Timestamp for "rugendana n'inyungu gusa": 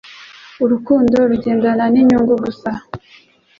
1.29-2.69